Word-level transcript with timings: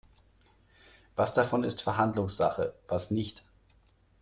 Was 1.15 1.31
davon 1.33 1.63
ist 1.63 1.83
Verhandlungssache, 1.83 2.73
was 2.87 3.11
nicht? 3.11 3.43